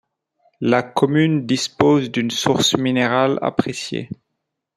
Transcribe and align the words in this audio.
La 0.61 0.81
commune 0.81 1.45
dispose 1.45 2.09
d'une 2.09 2.31
source 2.31 2.75
minérale 2.75 3.37
appréciée. 3.43 4.09